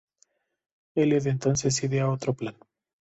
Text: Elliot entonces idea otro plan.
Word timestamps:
Elliot 0.95 1.27
entonces 1.27 1.83
idea 1.83 2.09
otro 2.09 2.33
plan. 2.33 2.55